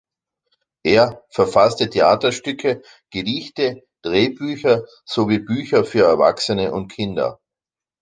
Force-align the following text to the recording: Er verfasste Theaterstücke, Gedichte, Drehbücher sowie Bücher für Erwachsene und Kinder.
Er 0.83 1.23
verfasste 1.29 1.87
Theaterstücke, 1.87 2.81
Gedichte, 3.11 3.83
Drehbücher 4.01 4.87
sowie 5.05 5.37
Bücher 5.37 5.85
für 5.85 6.05
Erwachsene 6.07 6.71
und 6.73 6.91
Kinder. 6.91 7.39